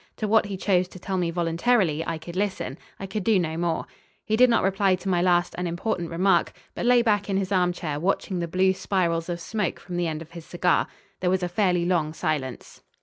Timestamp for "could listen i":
2.17-3.05